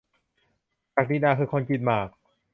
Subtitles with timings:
[0.95, 2.09] ศักดินาคือคนกินหมาก?